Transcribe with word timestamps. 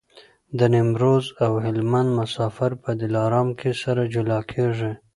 د 0.57 0.59
نیمروز 0.73 1.25
او 1.45 1.51
هلمند 1.65 2.09
مسافر 2.19 2.71
په 2.83 2.89
دلارام 3.01 3.47
کي 3.59 3.71
سره 3.83 4.01
جلا 4.13 4.39
کېږي. 4.51 4.91